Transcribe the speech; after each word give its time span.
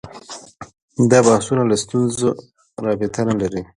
دا 1.11 1.19
بحثونه 1.27 1.63
له 1.69 1.75
ستونزو 1.83 2.29
رابطه 2.85 3.21
نه 3.27 3.35
لري 3.41 3.61